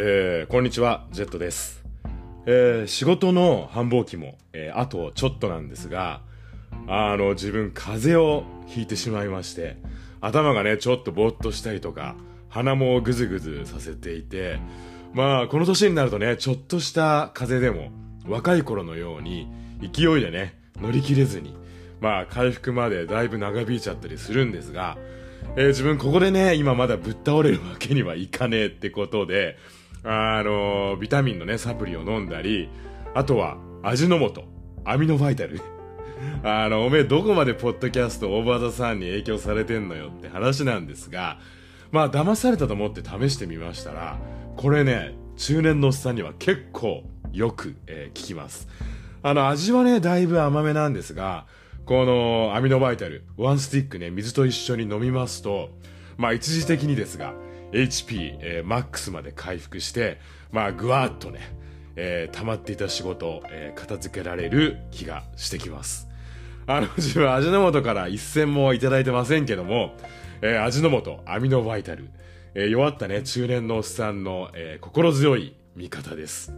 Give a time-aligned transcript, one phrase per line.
[0.00, 1.82] えー、こんにちは、ジェットです。
[2.46, 6.20] えー、仕事の繁忙期も、えー、あとちょっとなんですが、
[6.86, 9.76] あの、自分風邪をひいてしまいまして、
[10.20, 12.14] 頭がね、ちょっとぼーっとしたりとか、
[12.48, 14.60] 鼻もぐずぐずさせていて、
[15.14, 17.90] まあ、この年になるとね、ちょっとした風邪でも、
[18.24, 19.48] 若い頃のように、
[19.80, 21.56] 勢いでね、乗り切れずに、
[22.00, 24.96] まあ、回復までだいぶ長引いちゃったりするんですが、
[25.56, 29.56] えー自分ここでね、今まだぶっ倒れるわけにはいかねえってことで、
[30.04, 32.68] あのビタミンのね、サプリを飲んだり、
[33.14, 34.44] あとは、味の素、
[34.84, 35.60] アミノバイタル。
[36.42, 41.38] あの、おめえどこまでポッドキャストオーバーザさんに影響されてんのよって話なんですが、
[41.90, 44.18] まあ、騙されたと思って試してみましたら、
[44.56, 48.68] これね、中年のおっさんには結構よく、えー効きます。
[49.22, 51.46] あの、味はね、だいぶ甘めなんですが、
[51.86, 55.70] このアミノバイタル、ワンスティックね、水と一緒に飲みますと、
[56.16, 57.34] まあ一時的にですが、
[57.72, 60.18] HP、えーマックスまで回復して、
[60.52, 61.40] まあぐわーっとね、
[61.96, 66.08] えー溜まっていた仕事を、えー片付けられる気がしてきます。
[66.66, 69.94] あの、自分味の素から一銭もいただいてませんけども、
[70.42, 72.10] えー味の素、アミノバイタル、
[72.54, 76.52] えー弱ったね、中年のおっさんの、えー心強い味方です。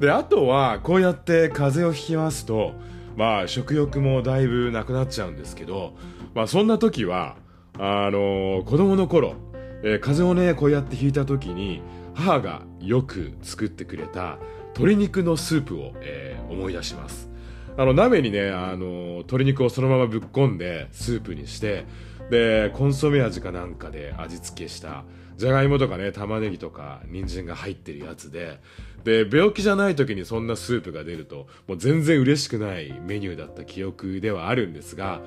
[0.00, 2.72] で、あとは、こうやって風邪をひきますと、
[3.16, 5.94] まあ、食欲もだいぶなくなっちゃうんですけど、
[6.34, 7.36] まあ、そんな時は、
[7.78, 9.34] あの子供の頃、
[9.82, 11.82] えー風邪をね、こうやってひいた時に、
[12.14, 14.38] 母がよく作ってくれた
[14.74, 17.30] 鶏肉のスープを、えー思い出します。
[17.76, 21.86] あの、鍋にね、あの鶏肉をそのままぶっ込んで、スープにして、
[22.28, 25.04] で、コンソメ味かなんかで味付けした、
[25.36, 28.58] じゃがいもとかね、玉ねぎとか、人参が入ってるやつで、
[29.04, 35.22] で、病気じゃない時にそんなスープが出ると、もう全然嬉しくないメニューだった記憶ではあるんですが、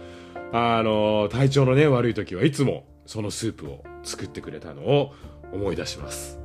[0.51, 5.13] あの、体調のね、悪い時はいつもそのスープを作ってくれたのを
[5.51, 6.39] 思い出します。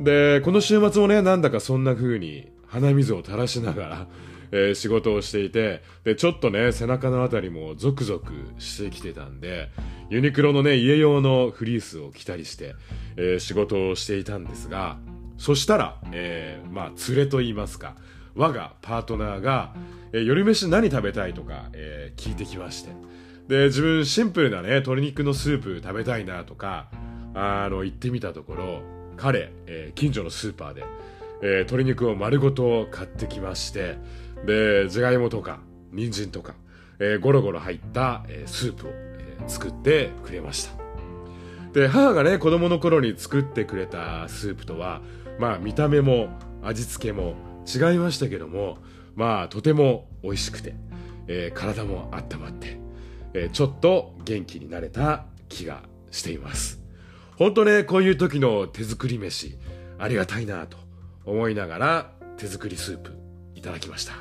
[0.00, 4.06] で、この週末もね、なんだかそんな風に鼻水を垂らしながら、
[4.50, 9.70] えー仕事をしていて、で、ちょっとね、背中のあたりもゾクゾクしてきてたんで、
[10.10, 12.74] ユニクロのね、家用のフリースを着たりして、
[13.16, 14.98] えー仕事をしていたんですが、
[15.38, 17.96] そしたら、えーまあ、連れと言いますか、
[18.34, 19.74] 我がパートナーが、
[20.12, 22.90] えー夜飯何食べたいとか、えー聞いてきまして。
[23.48, 26.88] で、自分シンプルなね、鶏肉のスープ食べたいなとか、
[27.34, 28.82] あの、行ってみたところ、
[29.16, 30.84] 彼、えー近所のスーパーで、
[31.42, 33.96] えー鶏肉を丸ごと買ってきまして、
[34.46, 35.60] で、じゃがいもとか、
[35.92, 36.54] 人参とか、
[36.98, 40.72] えーゴロゴロ入った、えースープを、えー作ってくれました。
[41.72, 45.02] で、母がね、子供の頃に作ってくれたスープとは、
[45.40, 46.28] まあ見た目も
[46.62, 47.34] 味付けも
[47.66, 48.78] 違いましたけども、
[49.16, 50.74] まあとても美味しくて、
[51.26, 52.78] えー体も温まって、
[53.34, 56.80] えちょっと元気になれた気がしています。
[57.36, 59.56] 本当ね、こういう時の手作り飯、
[59.98, 60.76] ありがたいなと
[61.24, 63.12] 思いながら手作りスープ
[63.54, 64.14] いただきました。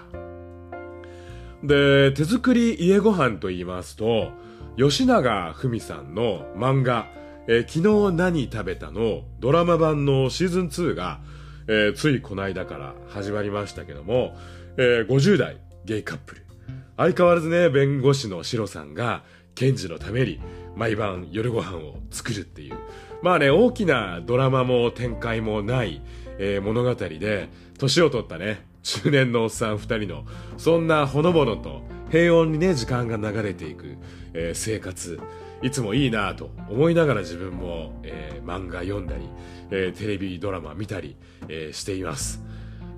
[1.63, 4.31] で、手作り家ご飯と言いますと、
[4.77, 7.07] 吉永文さんの漫画、
[7.47, 11.19] え昨日何食べたのドラマ版のシーズン2が、
[11.67, 14.35] えーついこの間から始まりましたけども、
[14.77, 16.50] えー50代ゲイカップル。
[16.97, 19.24] 相変わらずね、弁護士のシロさんが、
[19.56, 20.40] 検事のために
[20.75, 22.75] 毎晩夜ご飯を作るっていう。
[23.22, 26.01] まあね、大きなドラマも展開もない、
[26.38, 30.25] えー物語で、年を取ったね、中年のおっさん二人の、
[30.57, 33.97] そんなほのぼのと平穏にね、時間が流れていく、
[34.34, 35.19] えー生活。
[35.63, 39.24] いつもいいなぁと思いながら自分も、えー漫画読んだり、
[39.69, 41.16] えーテレビドラマ見たり、
[41.47, 42.44] えーしています。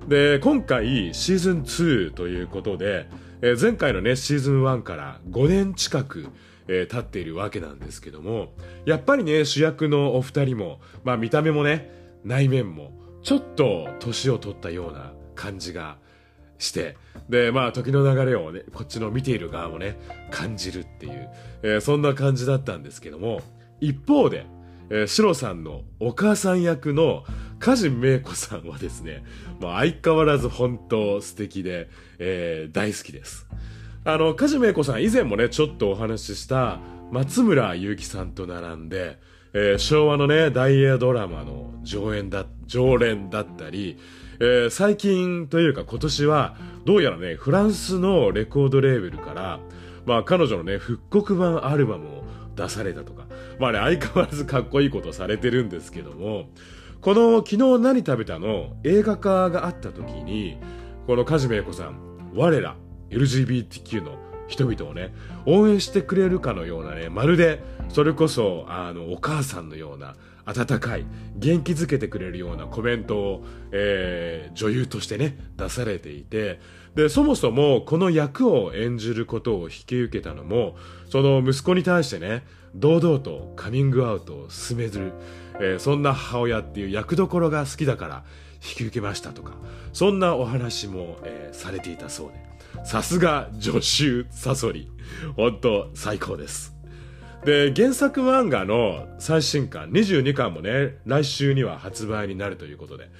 [0.08, 3.08] で、今回シーズン2ということで、
[3.42, 6.26] えー前回のね、シーズン1から5年近く、
[6.68, 8.52] えー経っているわけなんですけども、
[8.86, 11.90] やっぱりね、主役のお二人も、まあ見た目もね、
[12.24, 15.96] 内面も、ちょっと年を取ったような感じが
[16.58, 16.96] して、
[17.28, 19.98] で、まあ時の流れをね、こっちの見ている側もね、
[20.30, 21.28] 感じるっていう、
[21.62, 23.40] えーそんな感じだったんですけども、
[23.80, 24.46] 一方で、
[24.90, 27.24] えー、シロさんのお母さん役の
[27.58, 29.24] 梶芽子さんはですね、
[29.60, 31.88] もう相変わらず本当素敵で、
[32.18, 33.46] えー大好きです。
[34.04, 39.18] あの、梶芽子さん以前もね、ちょっとお話しした松村祐樹さんと並んで、
[39.54, 43.96] えー昭和のね、大映ドラマの上演だ、常連だったり、
[44.40, 49.60] えー最近というか今年は、どうやらね、フランスのレコードレーベルから、
[50.04, 52.24] まあ彼女のね、復刻版アルバムを
[52.56, 53.26] 出されたとか、
[53.58, 56.48] まあね、相変わらずかっこいいことされてるんですけども、
[57.00, 58.76] この昨日何食べたの？
[58.82, 60.58] 映画化があった時に、
[61.06, 62.76] この梶芽子さん、我ら
[63.10, 64.16] LGBTQ の
[64.48, 65.14] 人々をね、
[65.46, 70.16] 応援してくれるかのようなね、まるで、それこそ、あの、お母さんのような、
[70.46, 71.06] 温かい、
[71.36, 76.60] 元気づけてくれるようなコメントを、えー、女優としてね、出されていて、
[76.94, 80.76] で、そもそもこの役を演じることを引き受けたのも、
[81.08, 85.12] その息子に対してね、堂々とカミングアウトを進める、
[85.60, 88.24] えー、そんな母親っていう役どころが好きだから
[88.56, 89.52] 引き受けましたとか、
[89.92, 94.90] そんなお話も、えー、されていたそうで、さすが助手サソリ。
[95.36, 96.74] 本当最高です。
[97.44, 103.10] で、原作漫画の最新刊22巻もね、来週には発売になるということで、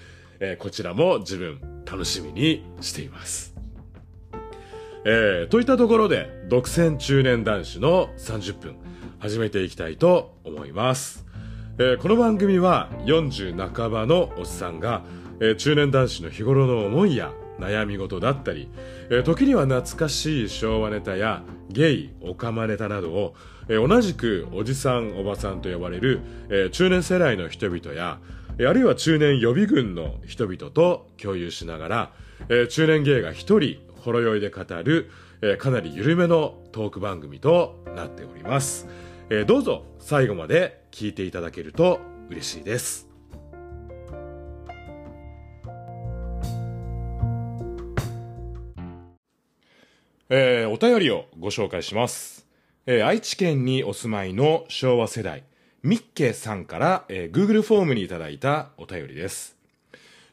[0.40, 3.54] えー、こちらも自分楽しみにしています。
[5.06, 8.76] えー、といったところで、独占中年男子の30分、
[9.24, 11.24] 始めていきたいと思います。
[11.78, 15.02] えー、この番組は40半ばのおっさんが、
[15.40, 18.68] えー、中年男子の日頃の思いや悩み事だったり、
[19.08, 23.34] えー、時には懐かしい昭和ネタやゲイ、オカマネタなどを、
[23.68, 28.20] えー、同じくおじさん、おばさんと呼ばれる、えー、中年世代の人々や、
[28.58, 32.12] あるいは中年予備軍の人々と共有しながら、
[32.50, 35.10] えー、中年芸が一人ほろ酔いで語る、
[35.40, 38.86] えー、かなり緩めのトーク番組となっております、
[39.36, 41.98] えー、どうぞ最後まで聞いていただけると
[42.30, 43.08] 嬉しいです。
[50.28, 52.46] えー、お便りをご紹介します、
[52.86, 55.44] えー、愛知県にお住まいの昭和世代
[55.82, 59.56] ミッケさんから、えー、Google フォームにいただいたお便りです、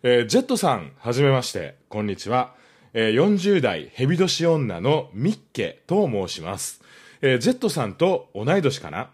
[0.01, 2.53] えー、ジェットさんはじめましてこんにちは。
[2.93, 6.80] えー、40代ヘビ年女のミッケと申します。
[7.23, 9.11] えー、ジェットさんと同い年かな、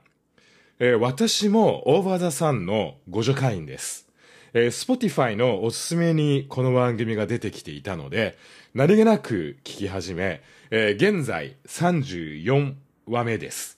[0.79, 4.07] えー、私もオーバーザさんのご助会員です。
[4.53, 8.37] えー、Spotify のおすすめにこの番組が出てきていたので、
[8.73, 12.75] 何気なく聞き始め、えー、現在34
[13.07, 13.77] 話目です。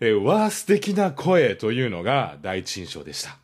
[0.00, 3.38] えー、わー素敵な声というのが第一印象でした。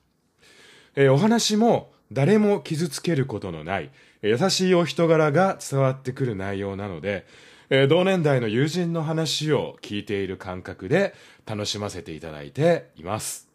[0.97, 3.91] えー、お話も誰も傷つけることのない、
[4.23, 7.25] 優しいお人柄が伝わってくる内容なので、
[7.71, 11.15] え同年代の友人の話を聞いている感覚で
[11.47, 13.49] 楽しませていただいています。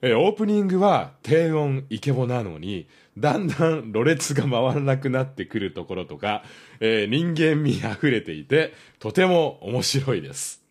[0.00, 6.44] えオープニングは低音イケボなのに、だんだんろれつが回らなくなってくるところとか、
[6.78, 10.62] えー、人間味あふれていて、とても面白いです。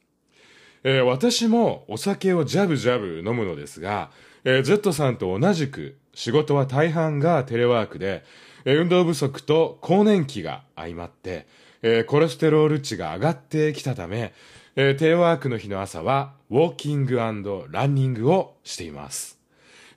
[0.83, 4.11] えー、私もお酒をジャブジャブ飲むのですが、
[4.45, 8.23] えー、Z さんと同じく仕事は大半がテレワークで、
[8.63, 11.47] 運動不足と更年期が相まって、
[11.81, 14.33] えー、コレステロール値が上がってきたため、
[14.75, 19.39] えー、テレワークの日の朝は、ウォーキングランニングをしています。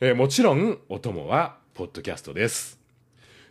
[0.01, 2.79] えー、もちろん、お供は、ポッドキャストです。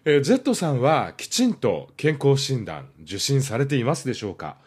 [0.05, 4.57] えー、Z さんは、きちんと健康診断、受診されていますでしょうか、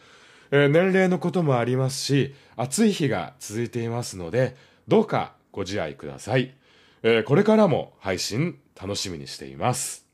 [0.50, 4.56] えー、年齢のこともありますし、暑い日が続いていますので、
[4.86, 6.54] どうかご自愛ください。
[7.02, 10.11] えー、これからも配信楽しみにしています。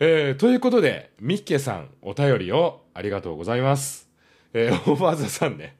[0.00, 4.08] えー、ということで、ミッケさん、お便りをありがとうございます。
[4.54, 5.76] えー、オーバーザさんね。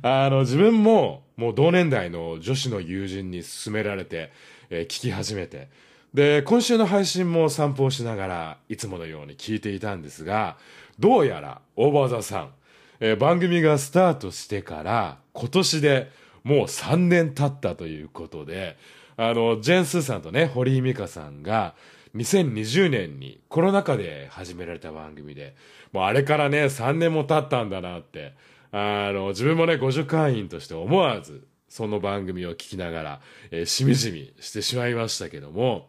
[0.00, 4.32] あの、自分も、もう同年代の女子の友人に勧められて、
[4.70, 5.68] えー、聞き始めて、
[6.14, 10.56] で、今週の配信も散歩をしながら、いつものように聞いていたんですが、
[10.98, 12.52] どうやら、オーバーザさん、
[13.00, 16.10] えー、番組がスタートしてから、今年で
[16.42, 18.78] もう3年経ったということで、
[19.18, 21.74] あの、ジェンスーさんとね、堀井美香さんが、
[22.18, 25.54] 2020年にコロナ禍で始められた番組で、
[25.92, 28.34] もうあれからね、3年も経ったんだなって、
[28.72, 33.20] あの、自分もね、50会員として思わず、その番組を聞きながら、
[33.50, 35.88] えー、しみじみしてしまいましたけども、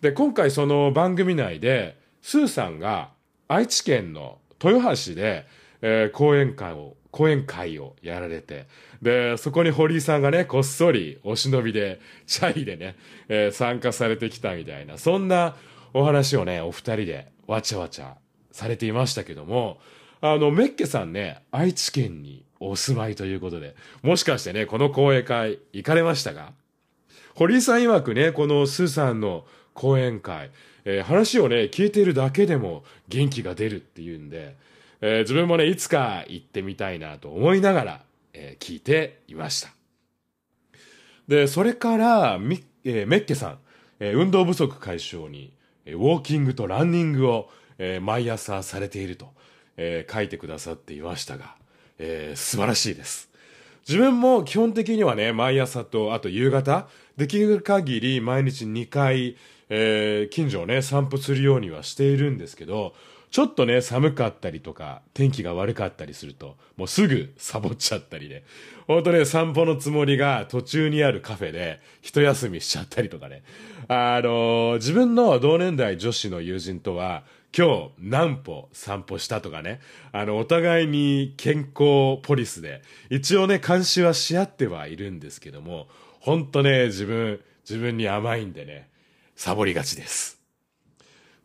[0.00, 3.10] で、今回その番組内で、スーさんが
[3.46, 5.46] 愛知県の豊橋で、
[5.82, 8.66] えー、講演会を講演会をやられて、
[9.00, 12.96] で、そこに堀井さんがね、こっそりお忍びで、チャイでね、
[13.28, 15.56] えー、参加されてきたみたいな、そんな
[15.94, 18.16] お話をね、お二人でわちゃわちゃ
[18.52, 19.80] されていましたけども、
[20.20, 26.52] あの、メッケさんね、愛知県にお住まいということで、もしかしてね、この講演会行かれましたか？
[27.34, 30.50] 堀井さん曰くね、このスーさんの講演会、
[30.84, 34.56] えー、話をね、聞いているだけでも元気が出るっていうんで、
[35.00, 38.00] えー、自分もね、いつか行ってみたいなと思いながら、
[38.32, 39.70] えー、聞いていました。
[41.28, 43.58] で、それから、み、えー、メッケさん、
[44.00, 45.52] え、運動不足解消に、
[45.84, 49.28] え、ウォーキングとランニングを、え、毎朝されていると、
[49.76, 51.54] え、書いてくださっていましたが、
[51.98, 53.30] え、素晴らしいです。
[53.86, 59.36] 自分も基本的にはね、毎朝と、あと夕方、できる限り毎日2回、
[59.68, 62.94] え、近所をね、散歩するようにはしているんですけど、
[63.30, 68.42] ちょっとね、寒かったりとか、天気が悪かったりすると、もうすぐサボっちゃったりね。
[68.86, 73.42] ほんとね、散歩のつもりが途中にあるカフェで一休みしちゃったりとかね。
[73.88, 77.24] あのー、自分の同年代女子の友人とは、
[77.56, 79.80] 今日何歩散歩したとかね。
[80.12, 85.88] あの、お互いに健康ポリスで、一応ね、監視はし合ってはいるんですけども、
[86.20, 88.88] ほんとね、自分、自分に甘いんでね、
[89.36, 90.37] サボりがちです。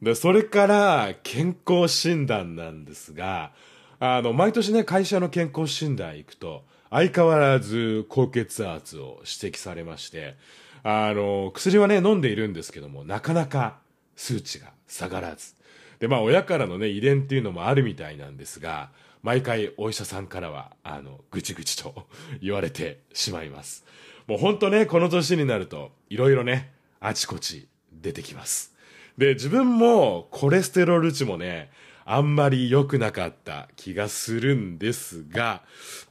[0.04, 3.54] で、それから健康診断なんですが、
[4.00, 10.36] あの、毎年ね、会社の健康診断行くと、相変わらず高血圧を指摘されまして、
[10.84, 13.78] あの、薬はね、飲んでいるんですけども、なかなか
[14.18, 15.54] 数値が下がらず。
[16.00, 18.90] で、まあ、親からのね、遺伝っていうのもあるみたいなんですが、
[19.22, 22.08] 毎回お医者さんからは、あの、ぐちぐちと
[22.44, 23.86] 言われてしまいます。
[24.28, 28.73] もうほんとね、この年になると、いろいろね、あちこち出てきます。
[29.18, 31.72] で、自分もコレステロール値もね、
[32.06, 35.62] あんまり良くなかった気がするんですが、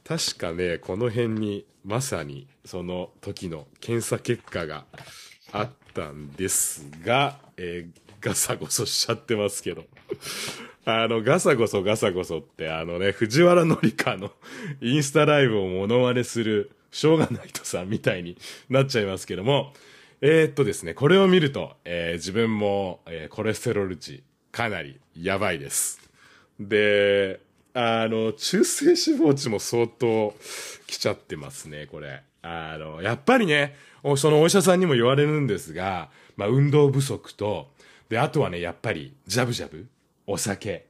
[0.03, 4.85] 確かね、この辺にまさにその時の検査結果が
[5.51, 9.83] あったんですが、えー、ガサゴソしちゃってますけど。
[10.85, 14.31] あの、ガサゴソガサゴソって、あのね、藤原紀香の
[14.81, 18.37] インスタライブをモノマネするしょうがないとさんみたいに
[18.69, 19.73] なっちゃいますけども、
[20.25, 25.99] えー、っとですね、これを見ると、えー、自分も、えー、コレステロール値かなりやばいです。
[26.61, 27.41] で、
[27.73, 30.33] あの、中性脂肪値も相当
[30.87, 32.23] 来ちゃってますね、これ。
[32.41, 33.75] あの、やっぱりね、
[34.15, 37.67] そのお医者さんにも言われるんですが、まあ、運動不足と、
[38.07, 39.87] で、あとはね、やっぱり、ジャブジャブ、
[40.25, 40.87] お酒、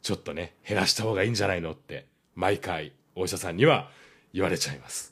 [0.00, 3.90] ちょっとね、減らした方がいいんじゃないのって、毎回、お医者さんには
[4.32, 5.11] 言われちゃいます。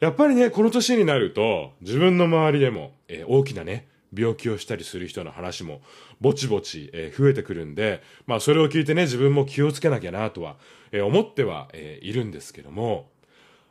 [0.00, 5.82] やっぱりね、この年になると、自分の周りでも、えー、大きなね、病気をしたりする人の話も、
[6.22, 10.56] ぼちぼち、えー、増えてくるんで、まあ、それを聞いてね、自分も気をつけなきゃなとは、
[10.90, 13.10] えー、思っては、え、いるんですけども、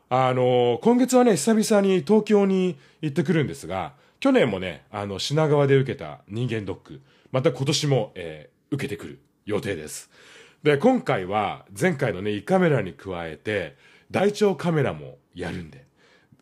[0.09, 10.11] あの、今月はね、久々に東京に行ってくるんですが、去年もね、あの、品川で受けた人間ドック、また今年も、え、受けてくる予定です。
[10.61, 13.77] で、今回は、前回のね、胃カメラに加えて、
[14.11, 15.88] 大腸カメラもやるんで、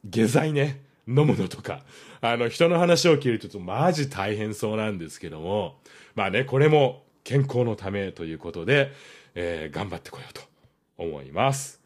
[0.09, 1.83] 下剤ね、飲むのとか、
[2.21, 5.79] あの、人の話を聞いると、マジ大変そうなんですけども、
[6.15, 8.91] まあね、これも健康のためということで、
[9.35, 10.41] えー、頑張ってこようと
[10.97, 11.81] 思います。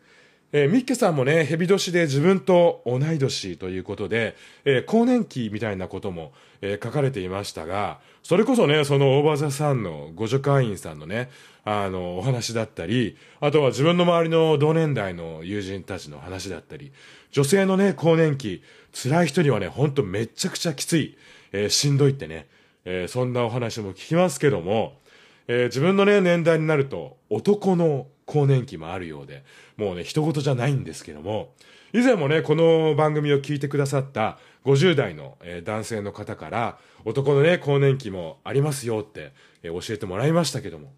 [0.54, 4.36] えー、ミッケさんもね、蛇年で自分と同い年ということで、
[4.66, 11.30] えー、更年期みたいなことも、えー、書かれていましたが、それこそね、その大場座さんのご助会員さんのね、
[11.64, 16.92] あの、お話だったり、あとは自分の周りの同年代の友人たちの話だったり、
[17.32, 18.62] 女性のね、更年期、
[18.94, 21.18] 辛い人にはね、ほんとめちゃくちゃきつい、
[21.52, 22.48] えー、しんどいってね、
[22.86, 25.00] えー、そんなお話も聞きますけども、
[25.48, 29.44] えー、自分のね、年代になると、男の更年期もあるようで、
[29.78, 31.54] もうね、人事じゃないんですけども、
[31.94, 39.34] 以前もね、この番組を聞いてくださった50代の、えー、男性の方から、男のね、更年期もありますよって、
[39.64, 40.94] えー、教えてもらいましたけども、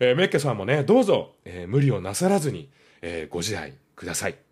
[0.00, 2.70] えー、メッケさんもね、どうぞ、えー、無理をなさらずに、
[3.02, 4.51] えー、ご自愛ください。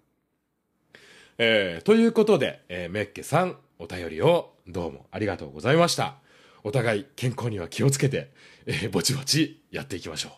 [1.43, 6.17] えー、ということで、えー、メッケさん、お便りをどうもありがとうございました。
[6.65, 8.31] お互い健康には気をつけて、
[8.67, 10.33] えー、ぼちぼちやっていきましょう。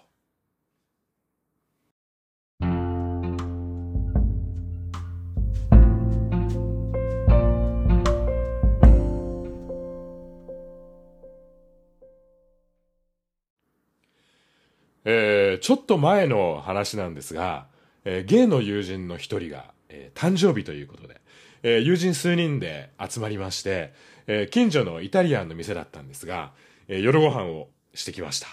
[15.04, 17.66] えー、ちょっと前の話なんですが、
[18.04, 21.20] えー、ゲイの友人の一人が、えー、誕生日ということで、
[21.62, 23.92] えー、友人数人で集まりまして、
[24.26, 26.52] えー、近所のイタリアンの店だったんですが、
[26.88, 28.48] えー、夜ご飯をしてきました。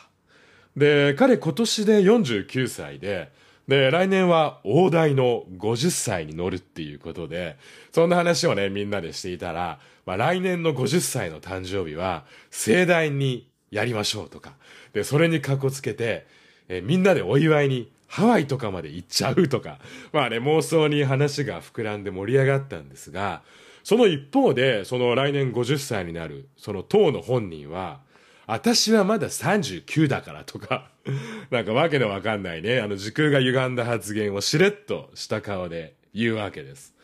[0.75, 3.31] で、彼今年で49歳で、
[3.67, 7.57] で、来年は大台の50歳に乗るっていうことで、
[7.91, 14.53] そんな話をね、みんなでしていたら、まあ来年の50歳の誕生日は盛大にやりましょうとか、
[14.93, 16.25] で、それにかこつけて、
[16.67, 19.77] え、みんなでお祝いにハワイとかまで行っちゃうとか、
[20.11, 23.43] まあね、妄想に話が膨らんで盛り上がったんですが、
[23.83, 28.01] その一方で、その来年50歳になる、その党の本人は、
[28.47, 30.89] 私はまだ39だからとか、
[31.51, 36.95] なんかわけのわかんないね、あの時空が歪んだ発言をしれっとした顔で言うわけです。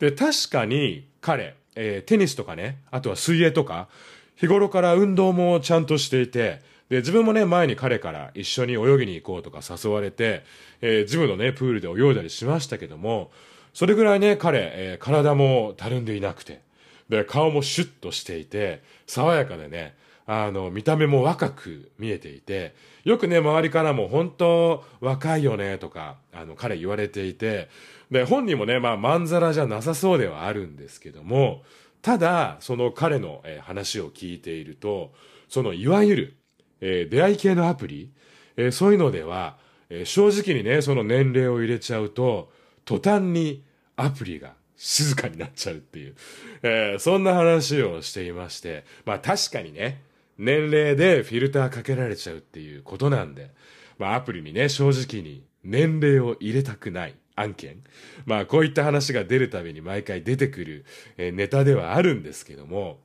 [0.00, 3.88] で、確かに彼、えー、テニスとかね、あとは水泳とか、
[4.34, 10.44] 日頃から運動もちゃんとしていて、で、自分もね、前に彼から一緒に泳ぎに行こうとか誘われて、
[10.80, 13.30] えー、ジムのね、プールで泳いだりしましたけども、
[13.74, 16.62] それぐらいね、彼、えー、体もたるんでいなくて、
[17.08, 27.68] で、顔もシュッとしていて、爽やかでね、あの、見た目も若く見えていて、よくね、周りからも本当若いよねとか、あの、彼言われていて、
[28.10, 31.62] で、本人もね、まあ、まんざらじゃなさそうではあるんですけども、
[32.02, 35.12] ただ、その彼の、えー、話を聞いていると、
[35.48, 36.36] その、いわゆる、
[36.80, 38.10] えー、出会い系のアプリ、
[38.56, 39.58] えー、そういうのでは、
[39.90, 42.52] えー、正直にね、その年齢を入れちゃうと、
[42.84, 43.64] 途端に
[43.96, 46.14] アプリが静かになっちゃうっていう、
[46.62, 50.02] えー、そんな話をしていまして、まあ確かにね、
[50.38, 53.50] 年齢でフィルターかけられちゃうっていうことなんで、
[53.98, 57.14] まあアプリにね、正直に年齢を入れたくない。
[57.38, 57.82] 案件。
[58.26, 60.84] まあこういった話が出るたびに毎回出てくる、
[61.16, 62.98] えー、ネタではあるんですけども、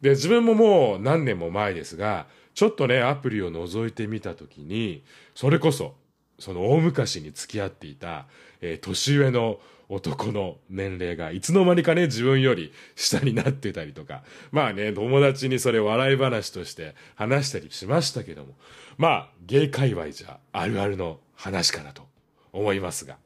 [0.00, 2.26] で、自分ももう何年も前ですが、
[2.58, 5.04] ちょっとね、アプリを覗いてみたときに、
[5.36, 5.94] それこそ、
[6.40, 8.26] その大昔に付き合っていた、
[8.60, 18.54] えー、年上の男の年齢がいつの間にかね、自分より下になってたりとか、まあね、友達にそれ笑い話として話したりしましたけども、
[18.96, 22.08] まあ、ゲイ界隈じゃあるあるの話かなと
[22.52, 23.18] 思いますが。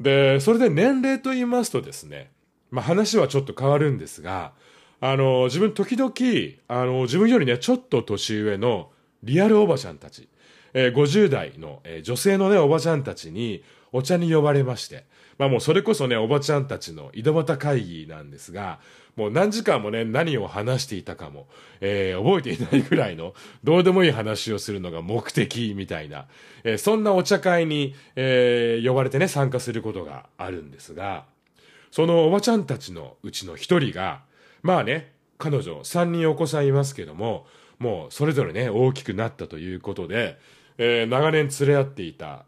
[0.00, 2.32] で、それで年齢と言いますとですね、
[2.72, 4.52] まあ話はちょっと変わるんですが、
[5.00, 6.12] あの、自分時々、
[6.68, 8.90] あの、自分よりね、ちょっと年上の
[9.22, 10.28] リアルおばちゃんたち、
[10.74, 13.62] えー、50代の、えー、女性のね、おばちゃんたちに
[13.92, 15.04] お茶に呼ばれまして、
[15.38, 18.80] まあもうそれこそね、おばちゃんたちの井戸端会議なんですが、
[19.14, 21.46] もう何時間もね、何を話していたかも、
[21.80, 26.26] えー、覚えていないぐらいの、どうでもいい話をするのが目的みたいな、
[26.64, 31.24] え、そんなお茶会に、えー、呼ばれてね、参加することがあるんですが、
[31.90, 34.22] そのおばちゃんたちのうちの一人が、
[34.62, 37.46] まあね、彼女3人お子さんいますけども、
[37.78, 40.38] もうそれぞれね、大きくなったということで、
[40.78, 42.44] えー、長年連れ合っていた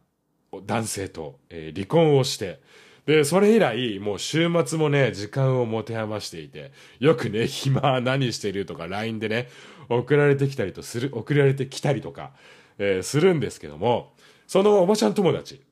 [0.52, 2.60] 男性と、えー、離婚をして、
[3.06, 9.48] で、それ以来、もう週末もね、時間を持て余していて、よくね、暇何してるとか LINE でね、
[9.88, 12.32] 送られてきたりとする、送られてきたりとか、
[12.78, 14.12] えー、するんですけども、
[14.46, 15.62] そのおばちゃん友達、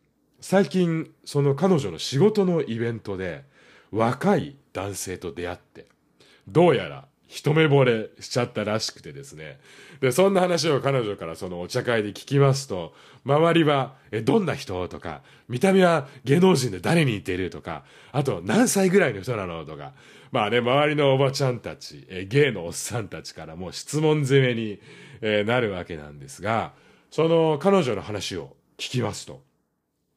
[0.40, 3.44] 最近、その彼女の仕事のイベントで、
[3.90, 5.86] 若い男性と出会って、
[6.48, 9.60] どうやら一目惚れしちゃったらしくてですね。
[10.00, 14.88] で、そんな話を彼女からそのお茶会で聞きますと、周りは、え、どんな人？
[14.88, 17.50] とか、見た目は芸能人で誰に似てる？
[17.50, 19.66] とか、あと何歳ぐらいの人なの？
[19.66, 19.92] とか、
[20.32, 24.80] まあね、周りのおばちゃんたち、え、芸のおっさんたちからもう質問攻めに、
[25.20, 26.72] えなるわけなんですが、
[27.10, 29.42] その彼女の話を聞きますと、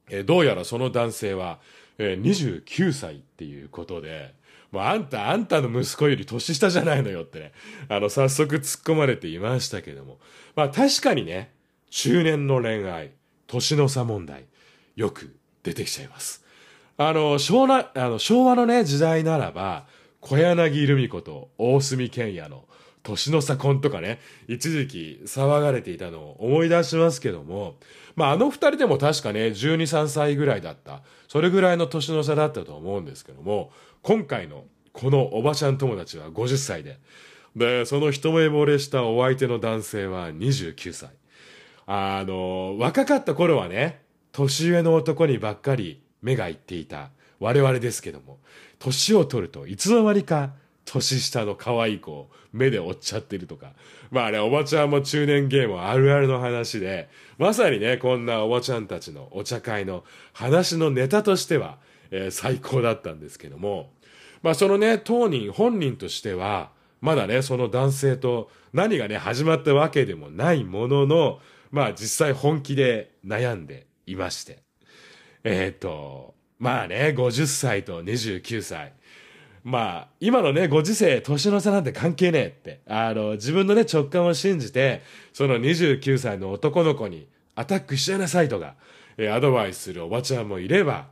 [0.09, 1.59] えどうやらその男性は、
[1.97, 4.33] え29歳っていうことで、
[4.71, 7.51] もうあんた、あんたの息子より年下じゃないのよってね、
[7.89, 10.17] あの、早速突っ込まれていましたけども。
[10.55, 11.53] まあ確かにね、
[11.89, 13.11] 中年の恋愛、
[13.47, 14.45] 年の差問題、
[14.95, 16.43] よく出てきちゃいます。
[16.97, 19.87] あの、昭和、あの昭和のね、時代ならば、
[20.21, 22.65] 小柳ルミ子と大隅健也の
[23.03, 27.75] 年の差婚とかね、一時期騒がれていたのを思い出しますけども、
[28.15, 31.01] まああの二人でも確かね、12、3歳ぐらいだった。
[31.27, 36.99] それぐらいの年の差だったと思うんですけども、今回のこのおばちゃん友達は50歳で、
[37.55, 41.09] で、その一目惚れしたお相手の男性は29歳。
[41.87, 47.09] あの、若かった頃はね、年上の男にばっかり目がいっていた
[47.39, 48.39] 我々ですけども、
[48.79, 50.53] 年を取るといつの間にか
[50.85, 53.73] 年下の可愛い子を目で追っちゃってるとか。
[54.09, 61.77] まあね、おばちゃんも中年ゲームあるあるの話で、まさにね、こんなおばちゃんたちのお茶会の話のネタとしては、
[62.11, 63.93] えー、最高だったんですけども、
[64.43, 71.39] まあそのね、当人、本人としては、まだね、その男性と何がね、始まったわけでもないものの、
[71.71, 74.59] まあ実際本気で悩んでいまして。
[75.43, 78.93] えっ、ー、と、まあね、50歳と29歳。
[79.63, 85.01] まあ、今のね、ご時世、年の差なんて関係ねえって、あの、自分のね、直感を信じて、
[85.33, 88.75] その29歳の男の子にアタックしちゃいなさいとか、
[89.17, 91.07] えアドバイスするおばちゃんもいれば、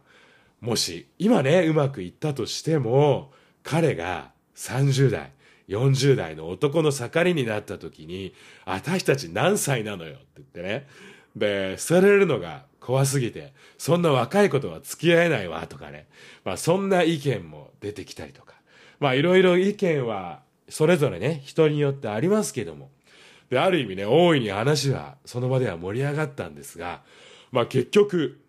[0.61, 3.31] もし、今ね、うまくいったとしても、
[3.63, 5.31] 彼が30代、
[5.67, 8.33] 40代の男の盛りになった時に、
[8.65, 10.87] 私たち何歳なのよって言ってね。
[11.35, 16.07] で、捨てられるのが怖すぎて、そんな若い子とは付き合えないわ、とかね。
[16.43, 18.55] まあそんな意見も出てきたりとか。
[18.99, 22.89] まあいろいろ意見はそれぞれね、人によってありますけども。
[23.51, 27.03] で、ある意味ね、大いに話はその場では盛り上がったんですが、
[27.51, 28.41] まあ結局、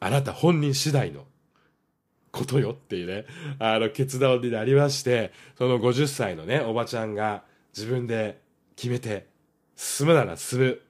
[0.00, 1.24] あなた本人次第の
[2.32, 3.24] ことよっていうね、
[3.58, 7.42] あの決断になりまして、その50歳のね、おばちゃんが
[7.74, 8.38] 自分で
[8.76, 9.28] 決めて、
[9.76, 10.80] 進むなら進む。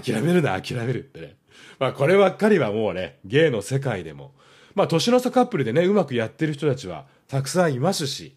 [0.00, 1.36] 諦めるな諦めるってね。
[1.78, 4.32] まあこればっかりはもうね、芸の世界でも、
[4.74, 8.36] まあ年の差カップルでね、うまくやってる人たちはたくさんいますし、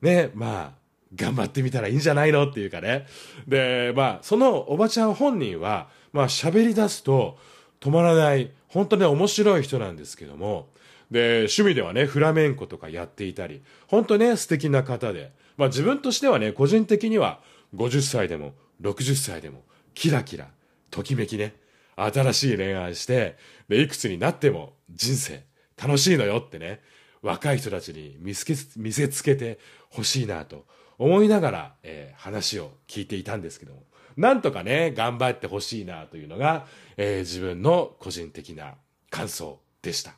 [0.00, 3.06] ね、まあ、頑張ってみたらいいんじゃないのっていうかね。
[3.46, 7.38] で、まあ、そのおばちゃん本人は、まあ、喋り出すと
[7.80, 10.68] 止まらない、本当に面白い人なんですけども、
[11.10, 17.40] で、趣味ではね、フラメンコとかやっていたり、本当ね、素敵な方で、まあ自分としてはね、個人的には
[17.74, 19.62] 50歳でも60歳でも、
[19.94, 20.48] キラキラ、
[20.90, 21.54] ときめきね、
[21.96, 23.36] 新しい恋愛して、
[23.68, 25.44] で、いくつになっても人生
[25.76, 26.80] 楽しいのよってね、
[27.22, 29.58] 若い人たちに見せ見せつけて
[29.90, 30.66] ほしいなと
[30.98, 33.82] 思いながら、えー、話を聞いていたんですけども、
[34.16, 38.74] なんとかね、頑張ってほしいなというのが、えー、自分の個人的な
[39.10, 40.14] 感想でした。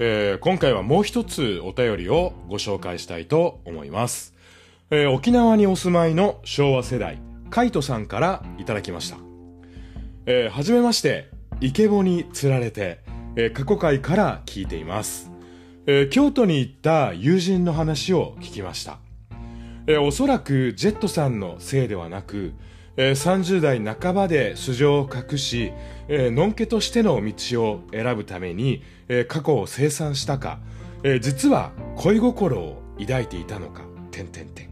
[0.00, 4.32] えー、今回はもう一つお便りをご紹介したいと思います。
[4.90, 7.18] えー、沖縄にお住まいの昭和世代、
[7.50, 9.16] カイトさんからいただきました。
[10.26, 11.30] えー、はじめまして、
[11.60, 13.00] イケボに釣られて、
[13.34, 15.32] えー、過去回から聞いています。
[15.86, 18.98] えー、京都に行った友人の話を聞きました。
[19.88, 22.52] え、おそらくジェットさんのせいではなく、
[23.00, 25.72] えー、30代半ばで素性を隠し、
[26.08, 30.58] えー、のんけとしての道を選ぶために、えー、過去を清算したか、
[31.04, 34.68] えー、実は恋心を抱いていたのか、点点点。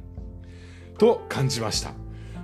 [0.98, 1.92] と感じました。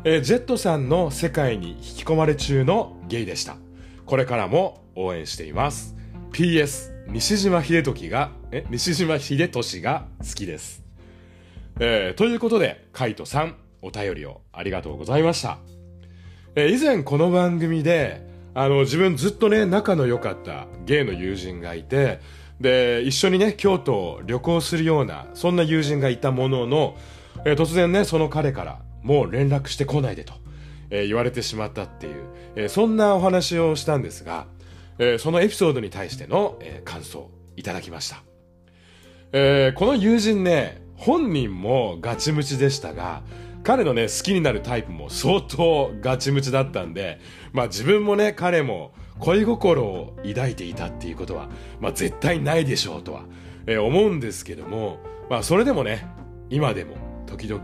[0.05, 3.57] えー、ジェットさんの世界に引き込まれ中のゲイでした。
[4.07, 5.97] これからも応援しています。
[6.33, 10.85] PS、西島秀時が、え、西島秀俊が好きです。
[11.81, 15.72] えー、ということで、カイトさん、お便りをありがとうございました。
[16.55, 22.21] えー、以前この番組で、あの、自分ずっとね、仲の良かったゲイの友人がいて、
[22.61, 26.97] で、一緒にね、京都を旅行するような、そんな友人がいたものの、
[27.47, 30.35] えー、突然ね、その彼から、もう連絡してこないでと、
[30.91, 32.25] えー、言われてしまったっていう、
[32.57, 34.47] えー、そんなお話をしたんですが、
[34.99, 38.23] えー、そのエピソードに対しての、えー、感想をいただきました。
[39.33, 43.23] えー、この友人ね、本人もガチムチでしたが、
[43.63, 47.21] 彼のね、好きになるタイプも相当ガチムチだったんで、
[47.53, 51.49] まあ自分もね、彼も恋心を抱いていたっていうことは、
[51.81, 53.25] まあ絶対ないでしょうとは、
[53.67, 54.99] えー、思うんですけども、
[55.31, 56.07] まあそれでもね、
[56.51, 56.97] 今でも
[57.27, 57.63] 時々、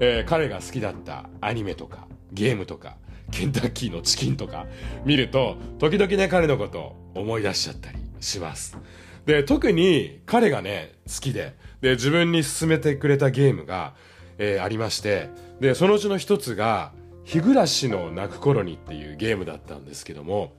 [0.00, 2.96] えー、彼が好きだったアニメとかゲームとか
[3.30, 4.66] ケンタッキーのチキンとか
[5.04, 8.78] 見ると時々ね彼のことを思い出しちゃったりします。
[9.26, 13.94] で、特に彼がね好きで、で自分に勧めてくれたゲームが、
[14.38, 16.92] えー、ありまして、で、そのうちの一つが、
[17.24, 20.52] 日暮らしの泣く頃にっていうゲームだったんですけども、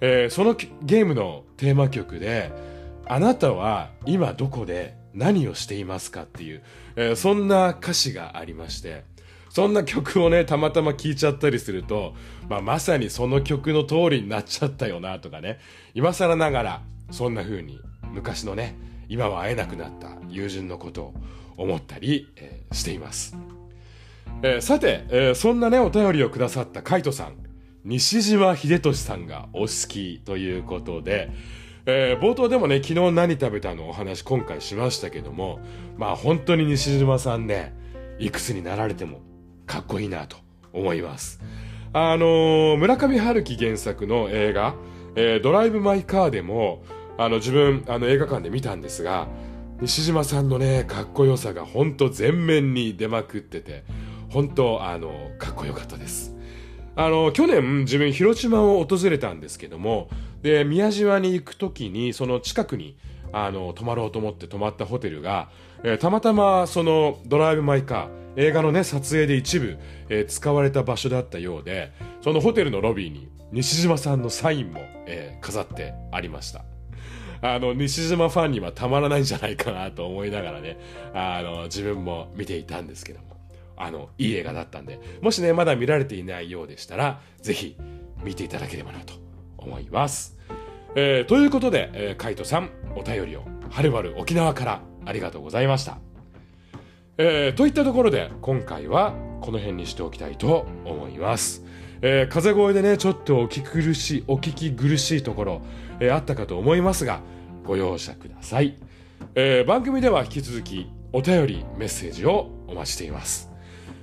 [0.00, 2.50] えー、そのゲームのテーマ曲で、
[3.06, 6.62] あなたは今どこで何をしていますかっていう、
[6.96, 9.04] えー、そんな歌詞がありまして、
[9.50, 12.14] そんな曲をね、たまたま聴いちゃったりすると、
[12.48, 15.58] まあ、まさにその曲の通りになっちゃったよなとかね、
[15.94, 17.80] 今更ながら、そんな風に
[18.12, 18.76] 昔のね、
[19.08, 21.14] 今は会えなくなった友人のことを
[21.58, 23.36] 思ったり、え、しています。
[24.42, 27.36] えー、さて、えー、そんなね、お便りをくださったカイトさん、
[27.84, 31.30] 西島秀俊さんがお好きということで、
[31.86, 35.58] えー、冒頭でもね、昨日何食べたのお話今回しましたけども、
[35.96, 37.74] まあ本当に西島さんね、
[38.18, 39.20] いくつになられても
[39.66, 40.36] かっこいいなと
[40.72, 41.40] 思います。
[41.92, 44.74] あのー、村上春樹原作の映画、
[45.16, 46.84] えー、ドライブ・マイ・カーでも、
[47.16, 49.26] あの、自分、あの、映画館で見たんですが、
[49.80, 53.84] 西島さんのね、かっこよさが本当全面に出まくってて、
[54.28, 56.34] 本当、あの、かっこよかったです。
[56.96, 60.10] あの、去年自分広島を訪れたんですけども、
[60.42, 62.98] で、宮島に行くときに、その近くに、
[63.32, 65.48] あの、泊まろうと思って泊まったホテルが、
[65.84, 76.64] えー、たまたまそのドライブ・マイ・カー、映画のね、撮影で一部、えー、使われた場所だったようで、そのホテルのロビーに西島さんのサインも、えー、飾ってありました。
[77.40, 80.78] あの、西島ファンにはたまらないんじゃないかなと思いながらね、
[81.14, 83.36] あの、自分も見ていたんですけども、
[83.76, 87.76] あの、いい映画だったんで、もしね、まだ見られていないようでしたら、ぜひ
[88.22, 89.14] 見ていただければなと
[89.56, 90.36] 思います。
[90.94, 95.98] えー、ということで、えー、カイトさん、お便りを、はるばる沖縄からありがとうございました。
[97.18, 101.64] えー、といったところで、今回はこの辺にしておきたいと思います。
[102.00, 105.62] えー、風声でね、ちょっとお聞き苦しい、お聞き苦しいところ、
[106.00, 107.20] えー、あったかと思いますが、
[107.64, 108.76] ご容赦ください。
[109.34, 113.50] えー、番組では引き続き、お便り、メッセージをお待ちしています。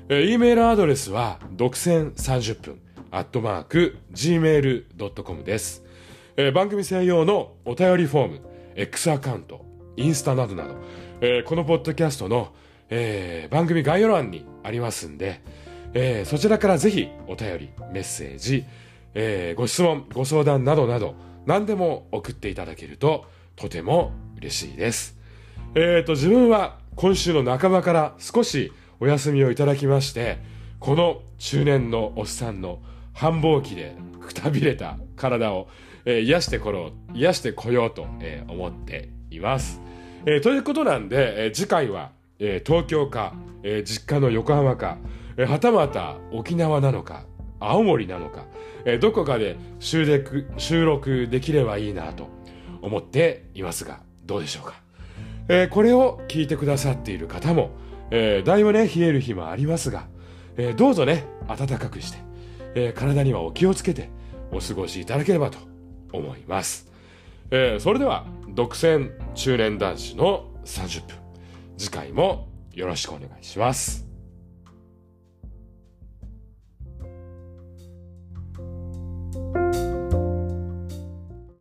[0.10, 2.80] えー、e メールアドレスは、独占30分、
[3.12, 5.84] アットマーク、gmail.com です。
[6.38, 8.42] えー、番組専用のお便りフォーム、
[8.76, 10.76] X アカウント、インスタなどなど、
[11.22, 12.54] えー、このポッドキャストの、
[12.90, 15.42] えー、番組概要欄にありますんで、
[15.94, 18.66] えー、そちらからぜひお便り、メッセージ、
[19.14, 25.18] えー、ご質問、ご相談などなど、何でも送っていただけるととても嬉しいです。
[25.76, 30.38] えっ、ー、と、自分は今週の半ばから少しお休みをいただきまして、
[30.80, 32.80] この中年のおっさんの
[33.14, 35.68] 繁忙期でくたびれた体を、
[36.06, 39.82] えー、癒してころう、癒してこようと、えー、思っています。
[40.26, 44.98] えー、ということなんで、えー、次回は、えー、東京か、えー、実家の横浜か、
[45.38, 47.26] えー、はたまた沖縄なのか、
[47.60, 48.46] 青森なのか、
[48.86, 52.30] えー、どこかで収録収録できればいいなと
[52.82, 54.76] 思っていますが、どうでしょうか。
[55.48, 57.72] えー、これを聞いてくださっている方も、
[58.12, 60.08] えー、だいぶね、冷える日もありますが、
[60.58, 62.18] えー、どうぞね、暖かくして、
[62.76, 64.10] えー、体にはお気をつけて
[64.52, 65.58] お過ごしいただければと
[66.14, 66.92] 思います。
[67.52, 71.25] えー、それでは、独占中年男子の30分。
[71.78, 74.15] 次回もよろしくお願いします。